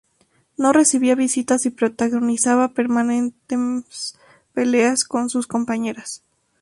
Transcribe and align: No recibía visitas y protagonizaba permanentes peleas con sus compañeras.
No 0.57 0.73
recibía 0.73 1.13
visitas 1.13 1.67
y 1.67 1.69
protagonizaba 1.69 2.69
permanentes 2.73 4.17
peleas 4.51 5.03
con 5.03 5.29
sus 5.29 5.45
compañeras. 5.45 6.23